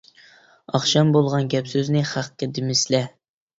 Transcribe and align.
ئاخشام 0.73 1.11
بولغان 1.17 1.51
گەپ 1.55 1.69
سۆزنى 1.75 2.03
خەققە 2.15 2.51
دېمىسىلە. 2.59 3.07